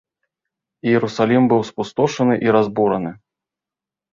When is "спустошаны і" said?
1.69-2.57